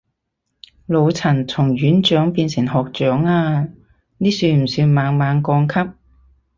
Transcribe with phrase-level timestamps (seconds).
[0.87, 3.69] 老陳從院長變成學長啊，
[4.17, 5.91] 呢算不算猛猛降級